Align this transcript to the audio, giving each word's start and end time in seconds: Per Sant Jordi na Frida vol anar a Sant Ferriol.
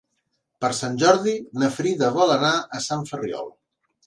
Per 0.63 0.71
Sant 0.77 0.97
Jordi 1.03 1.33
na 1.65 1.69
Frida 1.75 2.09
vol 2.19 2.35
anar 2.39 2.51
a 2.79 2.83
Sant 2.89 3.07
Ferriol. 3.13 3.55